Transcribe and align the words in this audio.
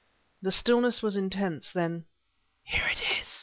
The 0.41 0.49
stillness 0.51 1.03
was 1.03 1.15
intense. 1.15 1.69
Then: 1.69 2.05
"Here 2.63 2.87
it 2.87 3.03
is!" 3.19 3.39